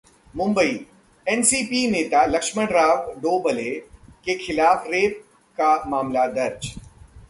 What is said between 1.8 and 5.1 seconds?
नेता लक्ष्मण राव ढोबले के खिलाफ